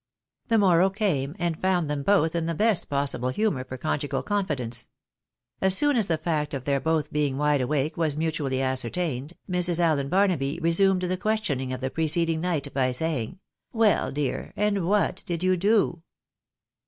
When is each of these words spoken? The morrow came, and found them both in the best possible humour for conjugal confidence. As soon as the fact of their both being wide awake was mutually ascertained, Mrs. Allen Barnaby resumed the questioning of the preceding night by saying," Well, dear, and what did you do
The 0.47 0.57
morrow 0.57 0.89
came, 0.89 1.35
and 1.37 1.61
found 1.61 1.87
them 1.87 2.01
both 2.01 2.33
in 2.33 2.47
the 2.47 2.55
best 2.55 2.89
possible 2.89 3.29
humour 3.29 3.63
for 3.63 3.77
conjugal 3.77 4.23
confidence. 4.23 4.87
As 5.61 5.77
soon 5.77 5.95
as 5.95 6.07
the 6.07 6.17
fact 6.17 6.55
of 6.55 6.63
their 6.63 6.79
both 6.79 7.13
being 7.13 7.37
wide 7.37 7.61
awake 7.61 7.97
was 7.97 8.17
mutually 8.17 8.63
ascertained, 8.63 9.33
Mrs. 9.47 9.77
Allen 9.79 10.09
Barnaby 10.09 10.57
resumed 10.59 11.01
the 11.03 11.17
questioning 11.17 11.71
of 11.71 11.81
the 11.81 11.91
preceding 11.91 12.41
night 12.41 12.73
by 12.73 12.91
saying," 12.91 13.37
Well, 13.73 14.11
dear, 14.11 14.53
and 14.55 14.87
what 14.87 15.21
did 15.27 15.43
you 15.43 15.55
do 15.55 16.01